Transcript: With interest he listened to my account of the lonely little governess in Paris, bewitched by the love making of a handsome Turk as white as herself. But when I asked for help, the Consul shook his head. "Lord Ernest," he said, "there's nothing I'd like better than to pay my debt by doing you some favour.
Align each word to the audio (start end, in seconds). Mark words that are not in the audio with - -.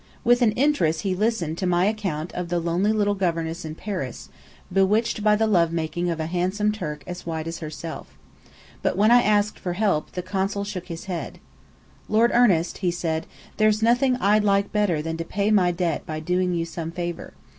With 0.23 0.41
interest 0.41 1.01
he 1.01 1.13
listened 1.13 1.59
to 1.59 1.67
my 1.67 1.85
account 1.85 2.33
of 2.33 2.49
the 2.49 2.59
lonely 2.59 2.91
little 2.91 3.13
governess 3.13 3.63
in 3.63 3.75
Paris, 3.75 4.29
bewitched 4.73 5.23
by 5.23 5.35
the 5.35 5.45
love 5.45 5.71
making 5.71 6.09
of 6.09 6.19
a 6.19 6.25
handsome 6.25 6.71
Turk 6.71 7.03
as 7.05 7.27
white 7.27 7.45
as 7.45 7.59
herself. 7.59 8.17
But 8.81 8.97
when 8.97 9.11
I 9.11 9.21
asked 9.21 9.59
for 9.59 9.73
help, 9.73 10.13
the 10.13 10.23
Consul 10.23 10.63
shook 10.63 10.87
his 10.87 11.05
head. 11.05 11.37
"Lord 12.09 12.31
Ernest," 12.33 12.79
he 12.79 12.89
said, 12.89 13.27
"there's 13.57 13.83
nothing 13.83 14.15
I'd 14.15 14.43
like 14.43 14.71
better 14.71 15.03
than 15.03 15.17
to 15.17 15.23
pay 15.23 15.51
my 15.51 15.69
debt 15.69 16.03
by 16.07 16.19
doing 16.19 16.55
you 16.55 16.65
some 16.65 16.89
favour. 16.89 17.35